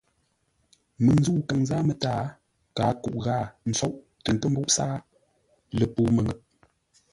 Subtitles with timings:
[1.03, 2.25] Məŋ nzə̂u kâŋ zâa mətǎa,
[2.75, 4.95] káa kuʼ gháa ntsoʼ tə nkə́ mbúʼ sáa
[5.77, 6.39] ləpəu məngə̂p.